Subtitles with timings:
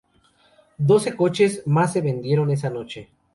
[0.79, 3.09] Doce coches más se vendieron esa noche.